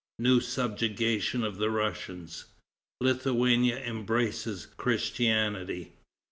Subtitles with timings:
[0.17, 2.45] New Subjugation of the Russians.
[3.01, 5.93] Lithuania Embraces Christianity.